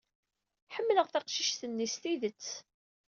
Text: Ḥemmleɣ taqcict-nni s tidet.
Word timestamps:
Ḥemmleɣ 0.75 1.07
taqcict-nni 1.09 1.87
s 1.93 1.95
tidet. 2.01 2.47